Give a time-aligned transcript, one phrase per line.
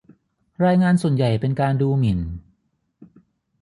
[0.65, 2.19] รายงานส่วนใหญ่เป็นการดูหมิ่น